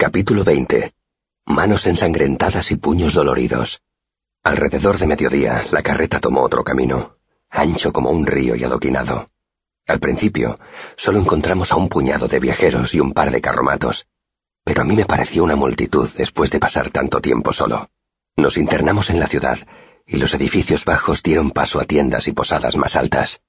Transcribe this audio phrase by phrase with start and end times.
[0.00, 0.94] Capítulo 20.
[1.44, 3.82] Manos ensangrentadas y puños doloridos.
[4.42, 7.18] Alrededor de mediodía, la carreta tomó otro camino,
[7.50, 9.28] ancho como un río y adoquinado.
[9.86, 10.58] Al principio,
[10.96, 14.06] solo encontramos a un puñado de viajeros y un par de carromatos,
[14.64, 17.90] pero a mí me pareció una multitud después de pasar tanto tiempo solo.
[18.36, 19.58] Nos internamos en la ciudad,
[20.06, 23.42] y los edificios bajos dieron paso a tiendas y posadas más altas.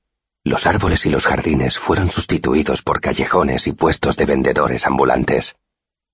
[0.43, 5.55] Los árboles y los jardines fueron sustituidos por callejones y puestos de vendedores ambulantes.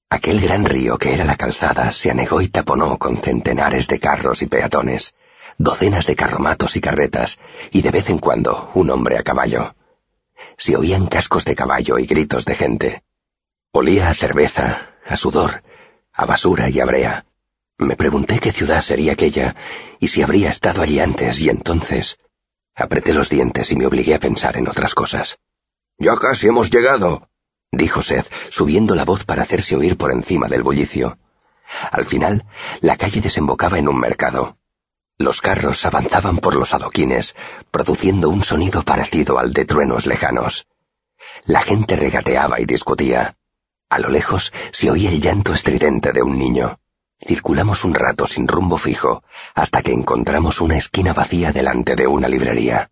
[0.09, 4.41] Aquel gran río que era la calzada se anegó y taponó con centenares de carros
[4.41, 5.13] y peatones,
[5.57, 7.39] docenas de carromatos y carretas,
[7.71, 9.75] y de vez en cuando un hombre a caballo.
[10.57, 13.03] Se oían cascos de caballo y gritos de gente.
[13.71, 15.61] Olía a cerveza, a sudor,
[16.13, 17.25] a basura y a brea.
[17.77, 19.55] Me pregunté qué ciudad sería aquella
[19.99, 22.17] y si habría estado allí antes y entonces
[22.73, 25.37] apreté los dientes y me obligué a pensar en otras cosas.
[25.97, 27.27] Ya casi hemos llegado,
[27.71, 31.17] dijo Seth, subiendo la voz para hacerse oír por encima del bullicio.
[31.91, 32.45] Al final,
[32.81, 34.57] la calle desembocaba en un mercado.
[35.17, 37.35] Los carros avanzaban por los adoquines,
[37.71, 40.67] produciendo un sonido parecido al de truenos lejanos.
[41.45, 43.35] La gente regateaba y discutía.
[43.89, 46.79] A lo lejos se oía el llanto estridente de un niño.
[47.19, 49.23] Circulamos un rato sin rumbo fijo,
[49.55, 52.91] hasta que encontramos una esquina vacía delante de una librería.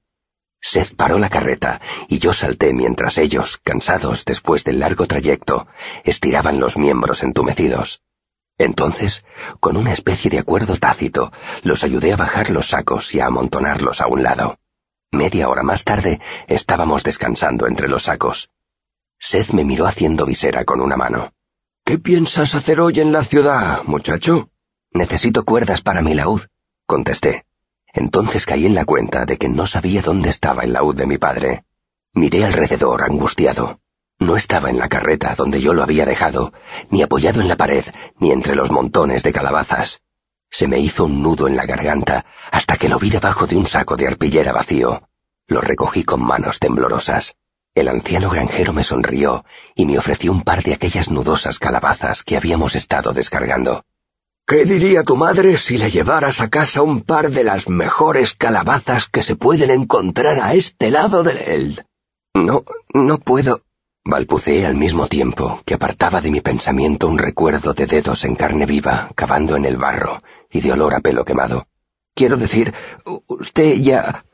[0.62, 5.68] Seth paró la carreta y yo salté mientras ellos, cansados después del largo trayecto,
[6.04, 8.02] estiraban los miembros entumecidos.
[8.58, 9.26] Entonces,
[9.60, 11.32] con una especie de acuerdo tácito,
[11.64, 14.58] los ayudé a bajar los sacos y a amontonarlos a un lado.
[15.12, 18.50] Media hora más tarde estábamos descansando entre los sacos.
[19.20, 21.34] Seth me miró haciendo visera con una mano.
[21.84, 24.50] ¿Qué piensas hacer hoy en la ciudad, muchacho?
[24.92, 26.42] Necesito cuerdas para mi laúd,
[26.86, 27.46] contesté.
[27.96, 31.18] Entonces caí en la cuenta de que no sabía dónde estaba el laúd de mi
[31.18, 31.64] padre.
[32.14, 33.80] Miré alrededor, angustiado.
[34.20, 36.52] No estaba en la carreta donde yo lo había dejado,
[36.90, 37.86] ni apoyado en la pared,
[38.20, 40.02] ni entre los montones de calabazas.
[40.50, 43.66] Se me hizo un nudo en la garganta hasta que lo vi debajo de un
[43.66, 45.08] saco de arpillera vacío.
[45.48, 47.36] Lo recogí con manos temblorosas.
[47.74, 52.36] El anciano granjero me sonrió y me ofreció un par de aquellas nudosas calabazas que
[52.36, 53.86] habíamos estado descargando.
[54.48, 59.10] ¿Qué diría tu madre si le llevaras a casa un par de las mejores calabazas
[59.10, 61.86] que se pueden encontrar a este lado de él?
[62.36, 62.64] No,
[62.94, 63.64] no puedo.
[64.04, 68.68] Balbuceé al mismo tiempo que apartaba de mi pensamiento un recuerdo de dedos en carne
[68.68, 71.66] viva, cavando en el barro, y de olor a pelo quemado.
[72.14, 72.72] Quiero decir,
[73.26, 74.26] usted ya...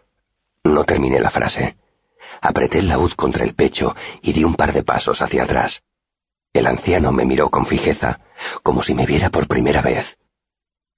[0.66, 1.78] No terminé la frase.
[2.42, 5.84] Apreté el laúd contra el pecho y di un par de pasos hacia atrás.
[6.54, 8.20] El anciano me miró con fijeza,
[8.64, 10.18] como si me viera por primera vez.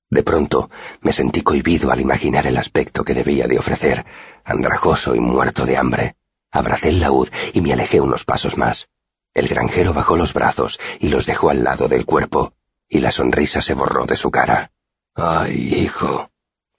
[0.09, 0.69] De pronto
[1.02, 4.06] me sentí cohibido al imaginar el aspecto que debía de ofrecer,
[4.44, 6.16] andrajoso y muerto de hambre.
[6.52, 8.90] Abracé el laúd y me alejé unos pasos más.
[9.34, 12.53] El granjero bajó los brazos y los dejó al lado del cuerpo,
[12.88, 14.72] y la sonrisa se borró de su cara.
[15.16, 16.30] Ay, hijo,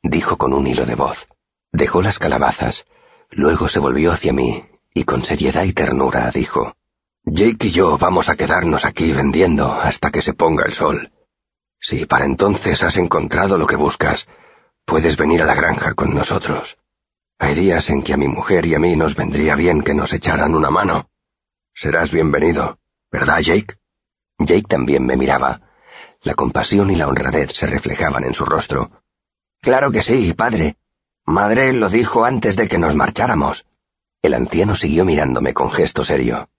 [0.02, 1.26] dijo con un hilo de voz.
[1.72, 2.86] Dejó las calabazas,
[3.30, 6.76] luego se volvió hacia mí, y con seriedad y ternura dijo,
[7.26, 11.10] Jake y yo vamos a quedarnos aquí vendiendo hasta que se ponga el sol.
[11.80, 14.28] Si para entonces has encontrado lo que buscas,
[14.84, 16.76] puedes venir a la granja con nosotros.
[17.38, 20.12] Hay días en que a mi mujer y a mí nos vendría bien que nos
[20.12, 21.08] echaran una mano.
[21.74, 22.78] Serás bienvenido,
[23.10, 23.78] ¿verdad, Jake?
[24.38, 25.62] Jake también me miraba.
[26.20, 29.02] La compasión y la honradez se reflejaban en su rostro.
[29.62, 30.76] Claro que sí, padre.
[31.24, 33.64] Madre lo dijo antes de que nos marcháramos.
[34.20, 36.50] El anciano siguió mirándome con gesto serio.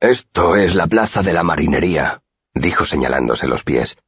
[0.00, 2.22] Esto es la plaza de la marinería,
[2.54, 3.98] dijo señalándose los pies.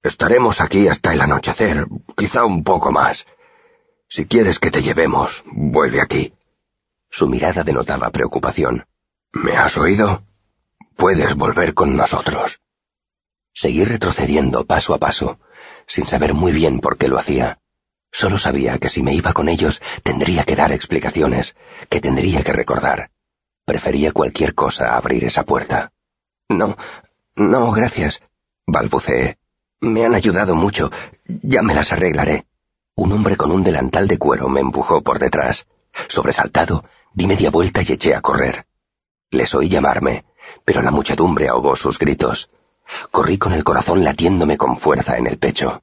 [0.00, 3.26] Estaremos aquí hasta el anochecer, quizá un poco más.
[4.08, 6.32] Si quieres que te llevemos, vuelve aquí.
[7.10, 8.86] Su mirada denotaba preocupación.
[9.32, 10.22] ¿Me has oído?
[10.96, 12.60] Puedes volver con nosotros.
[13.52, 15.40] Seguí retrocediendo paso a paso,
[15.88, 17.58] sin saber muy bien por qué lo hacía.
[18.12, 21.56] Solo sabía que si me iba con ellos tendría que dar explicaciones,
[21.88, 23.10] que tendría que recordar.
[23.64, 25.92] Prefería cualquier cosa a abrir esa puerta.
[26.48, 26.76] No,
[27.36, 28.20] no, gracias,
[28.66, 29.38] balbuceé.
[29.80, 30.90] Me han ayudado mucho.
[31.24, 32.46] Ya me las arreglaré.
[32.96, 35.66] Un hombre con un delantal de cuero me empujó por detrás.
[36.08, 38.66] Sobresaltado, di media vuelta y eché a correr.
[39.30, 40.24] Les oí llamarme,
[40.64, 42.50] pero la muchedumbre ahogó sus gritos.
[43.10, 45.82] Corrí con el corazón latiéndome con fuerza en el pecho.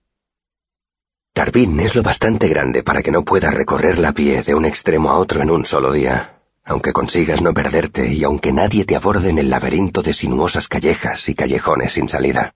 [1.34, 5.12] Tarbín es lo bastante grande para que no pueda recorrer la pie de un extremo
[5.12, 6.39] a otro en un solo día
[6.70, 11.28] aunque consigas no perderte y aunque nadie te aborde en el laberinto de sinuosas callejas
[11.28, 12.54] y callejones sin salida.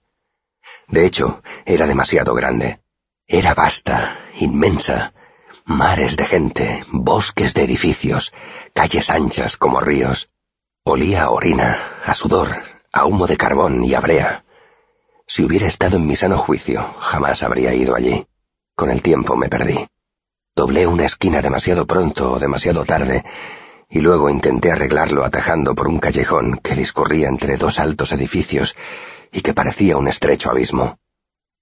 [0.88, 2.80] De hecho, era demasiado grande.
[3.26, 5.14] Era vasta, inmensa,
[5.66, 8.32] mares de gente, bosques de edificios,
[8.76, 10.30] calles anchas como ríos.
[10.84, 12.62] Olía a orina, a sudor,
[12.92, 14.46] a humo de carbón y a brea.
[15.26, 18.28] Si hubiera estado en mi sano juicio, jamás habría ido allí.
[18.76, 19.88] Con el tiempo me perdí.
[20.56, 23.24] Doblé una esquina demasiado pronto o demasiado tarde,
[23.94, 28.76] y luego intenté arreglarlo atajando por un callejón que discurría entre dos altos edificios
[29.32, 30.98] y que parecía un estrecho abismo.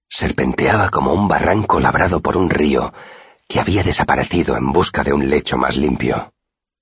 [0.08, 2.94] Serpenteaba como un barranco labrado por un río
[3.46, 6.32] que había desaparecido en busca de un lecho más limpio.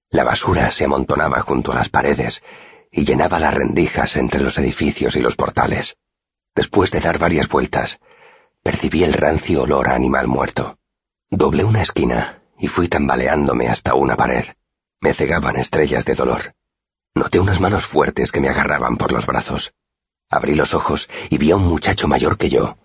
[0.08, 2.44] La basura se amontonaba junto a las paredes
[2.92, 5.96] y llenaba las rendijas entre los edificios y los portales.
[6.54, 7.98] Después de dar varias vueltas,
[8.62, 10.78] percibí el rancio olor a animal muerto.
[11.28, 14.44] Doblé una esquina y fui tambaleándome hasta una pared.
[15.00, 16.54] Me cegaban estrellas de dolor.
[17.14, 19.72] Noté unas manos fuertes que me agarraban por los brazos.
[20.28, 22.76] Abrí los ojos y vi a un muchacho mayor que yo.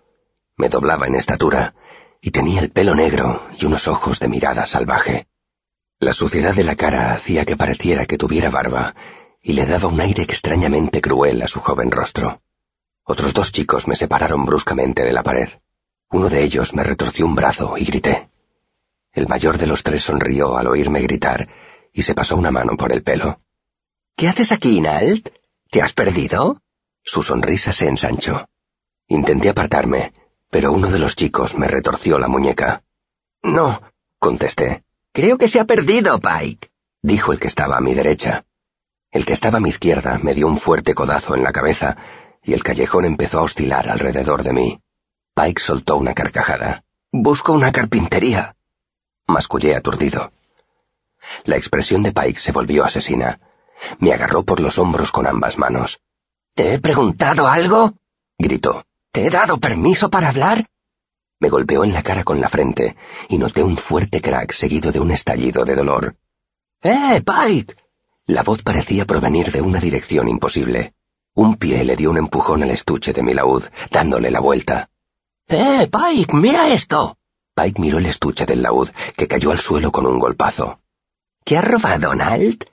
[0.56, 1.76] Me doblaba en estatura
[2.22, 5.28] y tenía el pelo negro y unos ojos de mirada salvaje.
[6.00, 8.96] La suciedad de la cara hacía que pareciera que tuviera barba
[9.42, 12.42] y le daba un aire extrañamente cruel a su joven rostro.
[13.04, 15.50] Otros dos chicos me separaron bruscamente de la pared.
[16.10, 18.30] Uno de ellos me retorció un brazo y grité.
[19.12, 21.48] El mayor de los tres sonrió al oírme gritar
[21.96, 23.40] y se pasó una mano por el pelo.
[24.18, 25.30] ¿Qué haces aquí, Nalt?
[25.72, 26.62] ¿Te has perdido?
[27.04, 28.50] Su sonrisa se ensanchó.
[29.08, 30.14] Intenté apartarme,
[30.50, 32.84] pero uno de los chicos me retorció la muñeca.
[33.42, 33.82] No,
[34.20, 34.84] contesté.
[35.14, 36.70] Creo que se ha perdido, Pike,
[37.02, 38.46] dijo el que estaba a mi derecha.
[39.10, 41.96] El que estaba a mi izquierda me dio un fuerte codazo en la cabeza
[42.44, 44.82] y el callejón empezó a oscilar alrededor de mí.
[45.34, 46.84] Pike soltó una carcajada.
[47.14, 48.58] Busco una carpintería.
[49.28, 50.34] Mascullé aturdido.
[51.44, 53.40] La expresión de Pike se volvió asesina.
[54.00, 56.00] Me agarró por los hombros con ambas manos.
[56.54, 57.94] ¿Te he preguntado algo?
[58.38, 58.86] gritó.
[59.12, 60.68] ¿Te he dado permiso para hablar?
[61.40, 62.96] Me golpeó en la cara con la frente
[63.30, 66.16] y noté un fuerte crack seguido de un estallido de dolor.
[66.82, 67.76] ¡Eh, Pike!
[68.26, 70.94] La voz parecía provenir de una dirección imposible.
[71.34, 74.90] Un pie le dio un empujón al estuche de mi laúd, dándole la vuelta.
[75.48, 77.18] ¡Eh, Pike, mira esto!
[77.54, 80.80] Pike miró el estuche del laúd, que cayó al suelo con un golpazo.
[81.46, 82.66] ¿Qué has robado, Donald?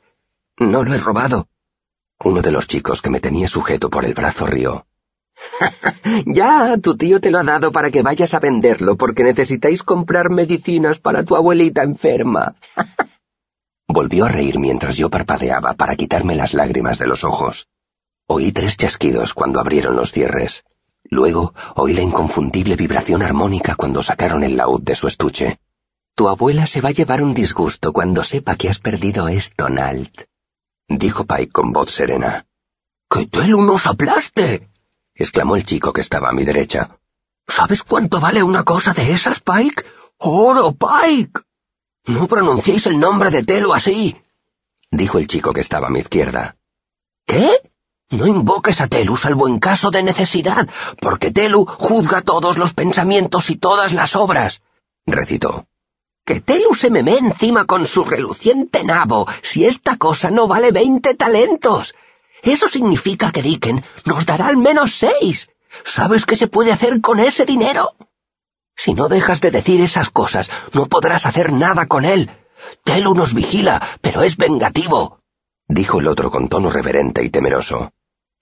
[0.59, 1.47] No lo he robado.
[2.25, 4.87] Uno de los chicos que me tenía sujeto por el brazo rió.
[6.27, 10.31] ya, tu tío te lo ha dado para que vayas a venderlo porque necesitáis comprar
[10.31, 12.55] medicinas para tu abuelita enferma.
[13.89, 17.69] Volvió a reír mientras yo parpadeaba para quitarme las lágrimas de los ojos.
[18.27, 20.65] Oí tres chasquidos cuando abrieron los cierres.
[21.05, 25.59] Luego oí la inconfundible vibración armónica cuando sacaron el laúd de su estuche.
[26.14, 30.25] Tu abuela se va a llevar un disgusto cuando sepa que has perdido esto, Nalt,
[30.88, 32.47] dijo Pike con voz serena.
[33.11, 34.69] ¡Que Telu nos aplaste!
[35.14, 36.99] exclamó el chico que estaba a mi derecha.
[37.49, 39.85] ¿Sabes cuánto vale una cosa de esas, Pike?
[40.19, 41.41] ¡Oro, Pike!
[42.06, 44.17] No pronunciéis el nombre de Telu así,
[44.91, 46.56] dijo el chico que estaba a mi izquierda.
[47.26, 47.49] ¿Qué?
[48.11, 50.69] No invoques a Telu salvo en caso de necesidad,
[51.00, 54.62] porque Telu juzga todos los pensamientos y todas las obras,
[55.06, 55.67] recitó.
[56.25, 60.71] Que Telu se me mee encima con su reluciente nabo si esta cosa no vale
[60.71, 61.95] veinte talentos.
[62.43, 65.51] Eso significa que Dicken nos dará al menos seis.
[65.85, 67.95] ¿Sabes qué se puede hacer con ese dinero?
[68.77, 72.31] Si no dejas de decir esas cosas, no podrás hacer nada con él.
[72.85, 75.21] Telu nos vigila, pero es vengativo,
[75.67, 77.93] dijo el otro con tono reverente y temeroso.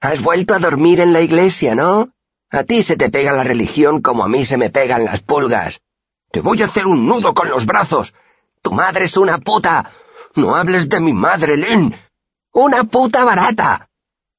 [0.01, 2.11] Has vuelto a dormir en la iglesia, ¿no?
[2.51, 5.81] A ti se te pega la religión como a mí se me pegan las pulgas.
[6.31, 8.15] Te voy a hacer un nudo con los brazos.
[8.63, 9.91] Tu madre es una puta.
[10.37, 11.97] No hables de mi madre, Lynn.
[12.53, 13.89] Una puta barata.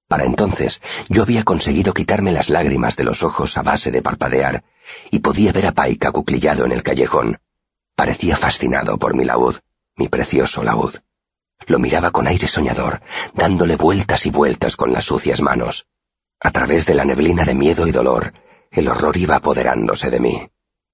[0.07, 4.63] Para entonces yo había conseguido quitarme las lágrimas de los ojos a base de parpadear,
[5.09, 7.39] y podía ver a Pike acuclillado en el callejón.
[7.95, 9.55] Parecía fascinado por mi laúd,
[9.95, 10.95] mi precioso laúd.
[11.67, 13.01] Lo miraba con aire soñador,
[13.33, 15.87] dándole vueltas y vueltas con las sucias manos.
[16.39, 18.33] A través de la neblina de miedo y dolor,
[18.71, 20.49] el horror iba apoderándose de mí.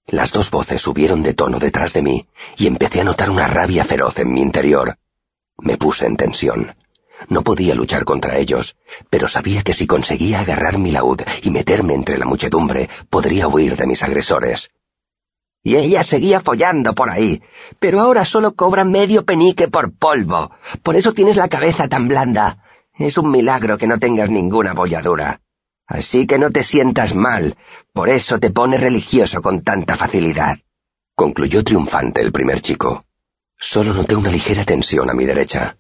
[0.08, 3.84] Las dos voces subieron de tono detrás de mí, y empecé a notar una rabia
[3.84, 4.98] feroz en mi interior.
[5.58, 6.76] Me puse en tensión.
[7.28, 8.78] No podía luchar contra ellos,
[9.10, 13.76] pero sabía que si conseguía agarrar mi laúd y meterme entre la muchedumbre, podría huir
[13.76, 14.72] de mis agresores.
[15.62, 17.42] Y ella seguía follando por ahí,
[17.78, 20.52] pero ahora solo cobra medio penique por polvo.
[20.84, 22.64] Por eso tienes la cabeza tan blanda.
[22.94, 25.42] Es un milagro que no tengas ninguna bolladura.
[25.88, 27.56] Así que no te sientas mal,
[27.94, 30.60] por eso te pones religioso con tanta facilidad.
[31.16, 33.06] Concluyó triunfante el primer chico.
[33.58, 35.78] Solo noté una ligera tensión a mi derecha.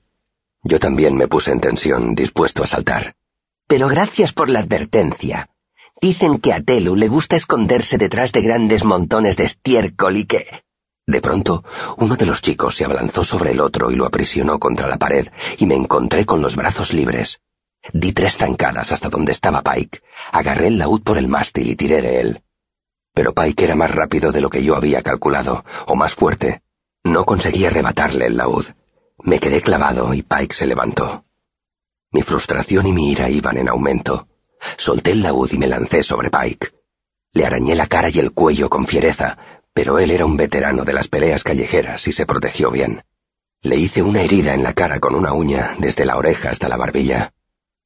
[0.63, 3.15] Yo también me puse en tensión, dispuesto a saltar.
[3.67, 5.49] Pero gracias por la advertencia.
[6.01, 10.63] Dicen que a Telu le gusta esconderse detrás de grandes montones de estiércol y que...
[11.05, 11.63] De pronto,
[11.97, 15.27] uno de los chicos se abalanzó sobre el otro y lo aprisionó contra la pared,
[15.57, 17.41] y me encontré con los brazos libres.
[17.93, 22.01] Di tres zancadas hasta donde estaba Pike, agarré el laúd por el mástil y tiré
[22.01, 22.41] de él.
[23.13, 26.61] Pero Pike era más rápido de lo que yo había calculado, o más fuerte.
[27.03, 28.65] No conseguí arrebatarle el laúd.
[29.23, 31.25] Me quedé clavado y Pike se levantó.
[32.11, 34.27] Mi frustración y mi ira iban en aumento.
[34.77, 36.71] Solté el laúd y me lancé sobre Pike.
[37.33, 39.37] Le arañé la cara y el cuello con fiereza,
[39.73, 43.03] pero él era un veterano de las peleas callejeras y se protegió bien.
[43.61, 46.77] Le hice una herida en la cara con una uña desde la oreja hasta la
[46.77, 47.33] barbilla.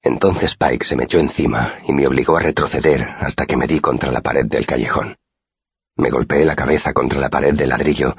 [0.03, 3.79] Entonces Pike se me echó encima y me obligó a retroceder hasta que me di
[3.79, 5.17] contra la pared del callejón.
[5.95, 8.15] Me golpeé la cabeza contra la pared de ladrillo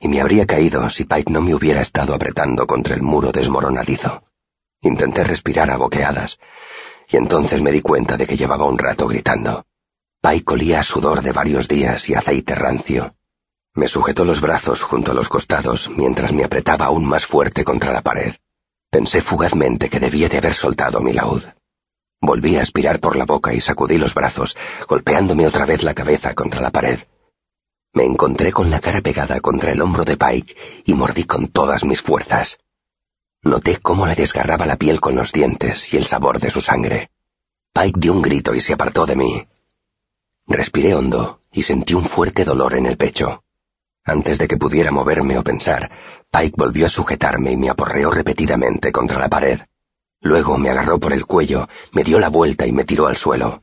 [0.00, 4.24] y me habría caído si Pike no me hubiera estado apretando contra el muro desmoronadizo.
[4.80, 6.40] Intenté respirar a boqueadas,
[7.08, 9.64] y entonces me di cuenta de que llevaba un rato gritando.
[10.20, 13.14] Pike olía a sudor de varios días y aceite rancio.
[13.74, 17.92] Me sujetó los brazos junto a los costados mientras me apretaba aún más fuerte contra
[17.92, 18.34] la pared.
[18.92, 21.44] Pensé fugazmente que debía de haber soltado mi laúd.
[22.20, 24.54] Volví a aspirar por la boca y sacudí los brazos,
[24.86, 26.98] golpeándome otra vez la cabeza contra la pared.
[27.94, 31.84] Me encontré con la cara pegada contra el hombro de Pike y mordí con todas
[31.84, 32.58] mis fuerzas.
[33.40, 37.08] Noté cómo le desgarraba la piel con los dientes y el sabor de su sangre.
[37.72, 39.48] Pike dio un grito y se apartó de mí.
[40.46, 43.41] Respiré hondo y sentí un fuerte dolor en el pecho.
[44.04, 45.90] Antes de que pudiera moverme o pensar,
[46.30, 49.60] Pike volvió a sujetarme y me aporreó repetidamente contra la pared.
[50.20, 53.62] Luego me agarró por el cuello, me dio la vuelta y me tiró al suelo.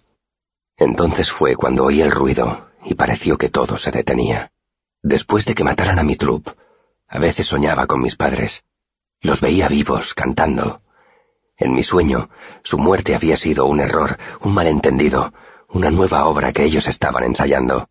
[0.77, 4.51] Entonces fue cuando oí el ruido y pareció que todo se detenía.
[5.01, 6.49] Después de que mataran a mi trup,
[7.07, 8.63] a veces soñaba con mis padres.
[9.21, 10.81] Los veía vivos, cantando.
[11.57, 12.29] En mi sueño,
[12.63, 15.33] su muerte había sido un error, un malentendido,
[15.67, 17.89] una nueva obra que ellos estaban ensayando.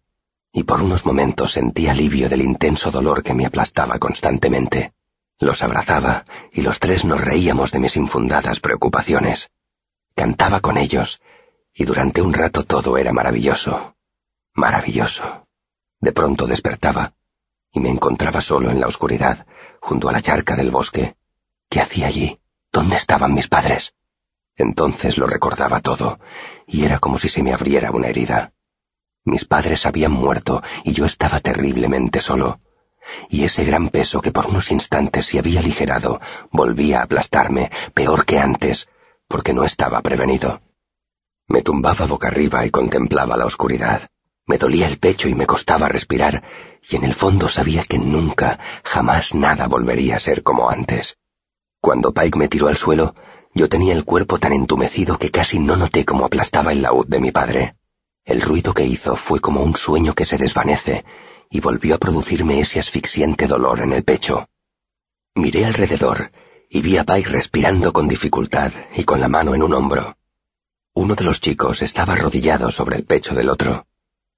[0.53, 4.93] Y por unos momentos sentí alivio del intenso dolor que me aplastaba constantemente.
[5.39, 9.51] Los abrazaba y los tres nos reíamos de mis infundadas preocupaciones.
[10.15, 11.21] Cantaba con ellos
[11.73, 13.95] y durante un rato todo era maravilloso.
[14.55, 15.47] Maravilloso.
[16.01, 17.13] De pronto despertaba
[17.73, 19.47] y me encontraba solo en la oscuridad,
[19.81, 21.17] junto a la charca del bosque.
[21.69, 22.41] ¿Qué hacía allí?
[22.73, 23.95] ¿Dónde estaban mis padres?
[24.57, 26.19] Entonces lo recordaba todo,
[26.67, 28.53] y era como si se me abriera una herida.
[29.29, 32.61] Mis padres habían muerto y yo estaba terriblemente solo,
[33.29, 36.19] y ese gran peso que por unos instantes se había aligerado
[36.51, 38.89] volvía a aplastarme, peor que antes,
[39.29, 40.63] porque no estaba prevenido.
[41.47, 44.09] Me tumbaba boca arriba y contemplaba la oscuridad.
[44.47, 46.43] Me dolía el pecho y me costaba respirar,
[46.89, 51.19] y en el fondo sabía que nunca, jamás nada volvería a ser como antes.
[51.83, 53.15] Cuando Pike me tiró al suelo,
[53.55, 57.21] yo tenía el cuerpo tan entumecido que casi no noté cómo aplastaba el laúd de
[57.21, 57.78] mi padre.
[58.29, 61.07] El ruido que hizo fue como un sueño que se desvanece,
[61.49, 64.51] y volvió a producirme ese asfixiante dolor en el pecho.
[65.35, 66.31] Miré alrededor
[66.69, 70.19] y vi a Pike respirando con dificultad y con la mano en un hombro.
[70.93, 73.87] Uno de los chicos estaba arrodillado sobre el pecho del otro.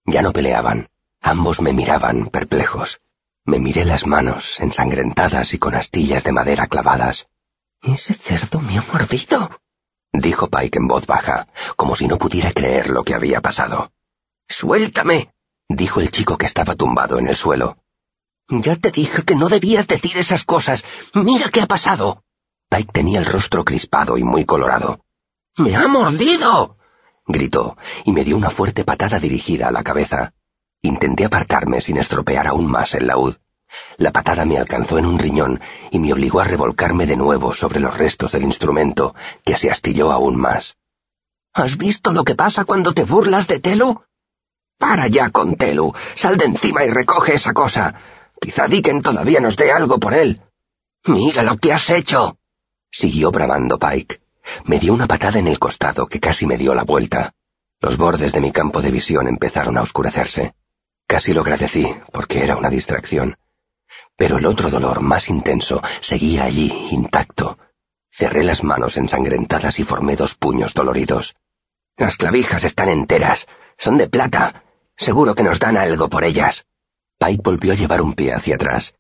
[0.05, 0.89] Ya no peleaban.
[1.21, 3.01] Ambos me miraban, perplejos.
[3.45, 7.27] Me miré las manos, ensangrentadas y con astillas de madera clavadas.
[7.83, 9.51] Ese cerdo me ha mordido,
[10.13, 13.93] dijo Pike en voz baja, como si no pudiera creer lo que había pasado.
[14.49, 15.31] Suéltame,
[15.69, 17.79] dijo el chico que estaba tumbado en el suelo.
[18.49, 20.85] Ya te dije que no debías decir esas cosas.
[21.15, 22.25] Mira qué ha pasado.
[22.69, 25.05] Pike tenía el rostro crispado y muy colorado.
[25.57, 26.77] ¡Me ha mordido!
[27.27, 30.35] gritó, y me dio una fuerte patada dirigida a la cabeza.
[30.83, 33.37] Intenté apartarme sin estropear aún más el laúd.
[33.97, 35.61] La patada me alcanzó en un riñón
[35.91, 40.13] y me obligó a revolcarme de nuevo sobre los restos del instrumento, que se astilló
[40.13, 40.77] aún más.
[41.53, 44.03] ¿Has visto lo que pasa cuando te burlas de Telu?
[44.79, 45.93] Para ya con Telu.
[46.15, 47.95] Sal de encima y recoge esa cosa.
[48.41, 50.41] Quizá Dicken todavía nos dé algo por él.
[51.07, 52.39] Mira lo que has hecho.
[52.91, 54.21] Siguió bramando Pike.
[54.65, 57.35] Me dio una patada en el costado que casi me dio la vuelta.
[57.81, 60.55] Los bordes de mi campo de visión empezaron a oscurecerse.
[61.07, 63.37] Casi lo agradecí, porque era una distracción.
[64.17, 67.59] Pero el otro dolor, más intenso, seguía allí, intacto.
[68.11, 71.37] Cerré las manos ensangrentadas y formé dos puños doloridos.
[71.97, 73.47] Las clavijas están enteras.
[73.79, 74.63] Son de plata.
[74.97, 76.67] Seguro que nos dan algo por ellas.
[77.19, 78.95] Pike volvió a llevar un pie hacia atrás.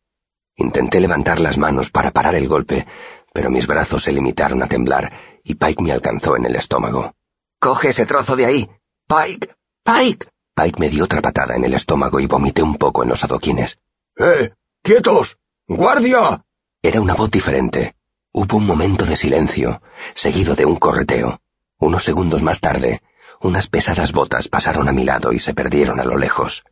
[0.56, 2.86] Intenté levantar las manos para parar el golpe,
[3.32, 7.14] pero mis brazos se limitaron a temblar y Pike me alcanzó en el estómago.
[7.58, 8.70] Coge ese trozo de ahí.
[9.06, 9.54] Pike.
[9.84, 10.28] Pike.
[10.54, 13.78] Pike me dio otra patada en el estómago y vomité un poco en los adoquines.
[14.16, 14.52] ¡Eh!
[14.82, 15.38] ¡Quietos!
[15.68, 16.44] ¡Guardia!
[16.82, 17.94] Era una voz diferente.
[18.32, 19.82] Hubo un momento de silencio,
[20.14, 21.40] seguido de un correteo.
[21.78, 23.02] Unos segundos más tarde,
[23.40, 26.64] unas pesadas botas pasaron a mi lado y se perdieron a lo lejos.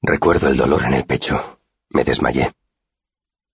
[0.00, 1.60] Recuerdo el dolor en el pecho.
[1.88, 2.52] Me desmayé.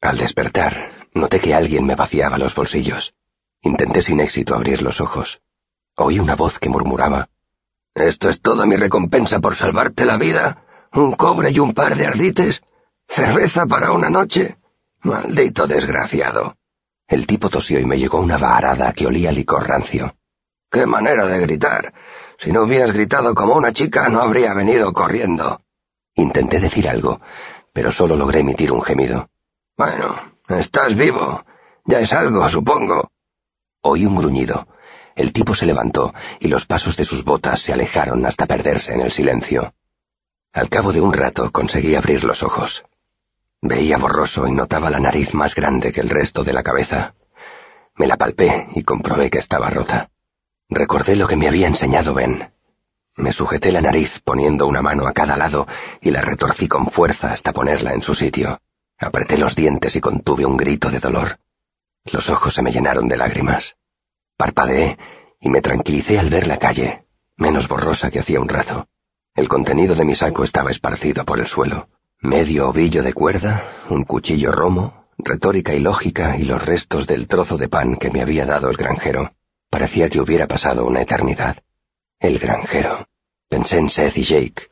[0.00, 3.14] Al despertar, noté que alguien me vaciaba los bolsillos.
[3.62, 5.40] Intenté sin éxito abrir los ojos.
[5.97, 7.28] Oí una voz que murmuraba
[7.95, 10.64] ¿Esto es toda mi recompensa por salvarte la vida?
[10.95, 12.62] ¿Un cobre y un par de ardites?
[13.14, 14.57] ¿Cerveza para una noche?
[15.02, 16.57] Maldito desgraciado.
[17.07, 20.16] El tipo tosió y me llegó una varada que olía licor rancio.
[20.71, 21.92] ¡Qué manera de gritar!
[22.38, 25.61] Si no hubieras gritado como una chica, no habría venido corriendo.
[26.14, 27.21] Intenté decir algo,
[27.75, 29.28] pero solo logré emitir un gemido.
[29.76, 31.45] Bueno, estás vivo.
[31.85, 33.11] Ya es algo, supongo.
[33.83, 34.66] Oí un gruñido.
[35.14, 39.02] El tipo se levantó y los pasos de sus botas se alejaron hasta perderse en
[39.02, 39.75] el silencio.
[40.54, 42.85] Al cabo de un rato conseguí abrir los ojos.
[43.64, 47.14] Veía borroso y notaba la nariz más grande que el resto de la cabeza.
[47.95, 50.11] Me la palpé y comprobé que estaba rota.
[50.69, 52.52] Recordé lo que me había enseñado Ben.
[53.14, 55.69] Me sujeté la nariz poniendo una mano a cada lado
[56.00, 58.61] y la retorcí con fuerza hasta ponerla en su sitio.
[58.99, 61.38] Apreté los dientes y contuve un grito de dolor.
[62.04, 63.76] Los ojos se me llenaron de lágrimas.
[64.37, 64.99] Parpadeé
[65.38, 68.88] y me tranquilicé al ver la calle, menos borrosa que hacía un rato.
[69.37, 71.88] El contenido de mi saco estaba esparcido por el suelo.
[72.23, 77.57] Medio ovillo de cuerda, un cuchillo romo, retórica y lógica y los restos del trozo
[77.57, 79.33] de pan que me había dado el granjero.
[79.69, 81.57] Parecía que hubiera pasado una eternidad.
[82.21, 83.09] El granjero.
[83.49, 84.71] Pensé en Seth y Jake.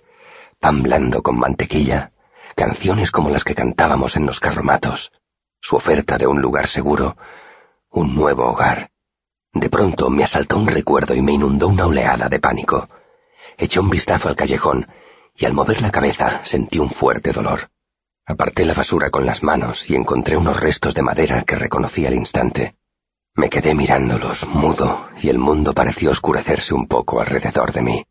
[0.61, 2.13] Pan blando con mantequilla.
[2.55, 5.11] Canciones como las que cantábamos en los carromatos.
[5.61, 7.17] Su oferta de un lugar seguro.
[7.91, 8.93] Un nuevo hogar.
[9.53, 12.89] De pronto me asaltó un recuerdo y me inundó una oleada de pánico.
[13.59, 14.87] Eché un vistazo al callejón
[15.37, 17.71] y al mover la cabeza sentí un fuerte dolor.
[18.27, 22.15] Aparté la basura con las manos y encontré unos restos de madera que reconocí al
[22.15, 22.77] instante.
[23.35, 28.07] Me quedé mirándolos, mudo, y el mundo pareció oscurecerse un poco alrededor de mí.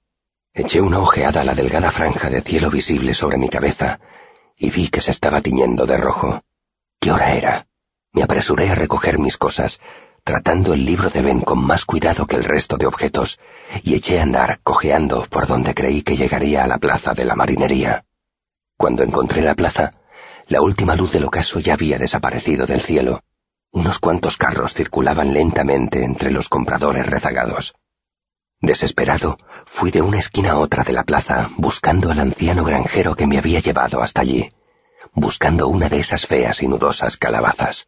[0.53, 3.99] Eché una ojeada a la delgada franja de cielo visible sobre mi cabeza
[4.59, 6.43] y vi que se estaba tiñendo de rojo.
[6.99, 7.67] ¿Qué hora era?
[8.11, 9.79] Me apresuré a recoger mis cosas,
[10.29, 13.39] tratando el libro de Ben con más cuidado que el resto de objetos,
[13.81, 17.35] y eché a andar cojeando por donde creí que llegaría a la plaza de la
[17.35, 18.05] marinería.
[18.77, 19.91] Cuando encontré la plaza,
[20.45, 23.23] la última luz del ocaso ya había desaparecido del cielo,
[23.71, 27.73] unos cuantos carros circulaban lentamente entre los compradores rezagados.
[28.61, 33.25] Desesperado, fui de una esquina a otra de la plaza buscando al anciano granjero que
[33.25, 34.51] me había llevado hasta allí,
[35.11, 37.87] buscando una de esas feas y nudosas calabazas.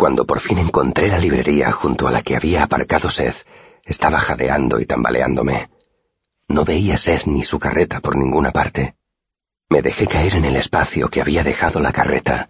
[0.00, 3.44] Cuando por fin encontré la librería junto a la que había aparcado Seth,
[3.84, 5.68] estaba jadeando y tambaleándome.
[6.48, 8.94] No veía Seth ni su carreta por ninguna parte.
[9.68, 12.48] Me dejé caer en el espacio que había dejado la carreta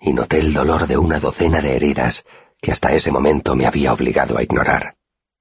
[0.00, 2.24] y noté el dolor de una docena de heridas
[2.60, 4.96] que hasta ese momento me había obligado a ignorar.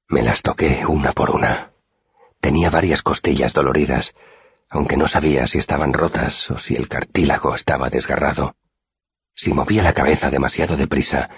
[0.09, 1.71] Me las toqué una por una.
[2.39, 4.13] Tenía varias costillas doloridas,
[4.69, 8.53] aunque no sabía si estaban rotas o si el cartílago estaba desgarrado.
[9.38, 11.30] Si movía la cabeza demasiado deprisa,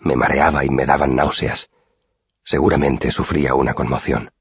[0.00, 1.70] me mareaba y me daban náuseas.
[2.42, 4.32] Seguramente sufría una conmoción.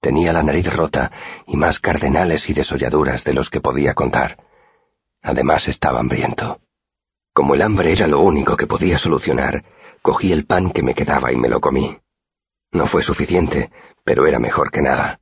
[0.00, 1.10] Tenía la nariz rota
[1.48, 4.38] y más cardenales y desolladuras de los que podía contar.
[5.20, 6.60] Además estaba hambriento.
[7.32, 9.64] Como el hambre era lo único que podía solucionar,
[10.00, 11.98] cogí el pan que me quedaba y me lo comí.
[12.70, 13.72] No fue suficiente,
[14.04, 15.20] pero era mejor que nada.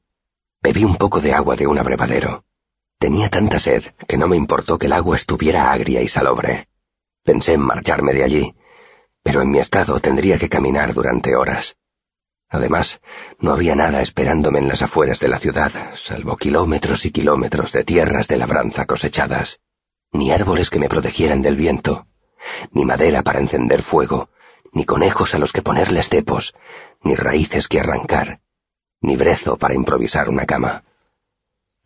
[0.60, 2.44] Bebí un poco de agua de un abrevadero.
[2.98, 6.68] Tenía tanta sed que no me importó que el agua estuviera agria y salobre.
[7.28, 8.54] Pensé en marcharme de allí,
[9.22, 11.76] pero en mi estado tendría que caminar durante horas.
[12.48, 13.02] Además,
[13.38, 17.84] no había nada esperándome en las afueras de la ciudad, salvo kilómetros y kilómetros de
[17.84, 19.60] tierras de labranza cosechadas
[20.10, 22.06] ni árboles que me protegieran del viento,
[22.72, 24.30] ni madera para encender fuego,
[24.72, 26.54] ni conejos a los que ponerles cepos,
[27.02, 28.40] ni raíces que arrancar,
[29.02, 30.84] ni brezo para improvisar una cama.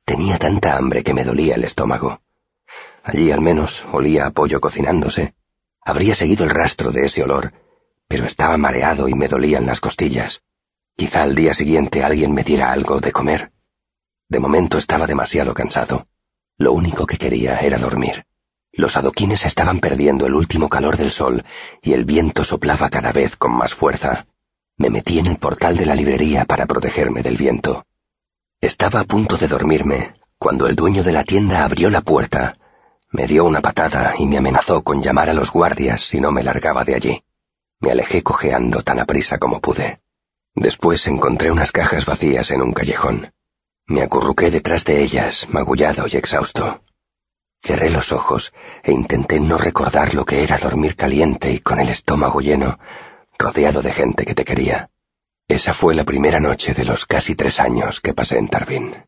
[0.04, 2.21] Tenía tanta hambre que me dolía el estómago.
[3.04, 5.34] Allí al menos olía a pollo cocinándose.
[5.80, 7.52] Habría seguido el rastro de ese olor,
[8.06, 10.42] pero estaba mareado y me dolían las costillas.
[10.96, 13.52] Quizá al día siguiente alguien me diera algo de comer.
[14.28, 16.06] De momento estaba demasiado cansado.
[16.58, 18.24] Lo único que quería era dormir.
[18.70, 21.44] Los adoquines estaban perdiendo el último calor del sol
[21.82, 24.26] y el viento soplaba cada vez con más fuerza.
[24.76, 27.84] Me metí en el portal de la librería para protegerme del viento.
[28.60, 32.58] Estaba a punto de dormirme cuando el dueño de la tienda abrió la puerta,
[33.12, 36.42] me dio una patada y me amenazó con llamar a los guardias si no me
[36.42, 37.24] largaba de allí.
[37.78, 40.00] Me alejé cojeando tan aprisa como pude.
[40.54, 43.34] Después encontré unas cajas vacías en un callejón.
[43.86, 46.82] Me acurruqué detrás de ellas, magullado y exhausto.
[47.62, 51.90] Cerré los ojos e intenté no recordar lo que era dormir caliente y con el
[51.90, 52.78] estómago lleno,
[53.38, 54.90] rodeado de gente que te quería.
[55.48, 59.04] Esa fue la primera noche de los casi tres años que pasé en Tarbín.